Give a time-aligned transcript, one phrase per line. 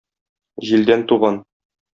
[0.71, 1.41] Җилдән туган.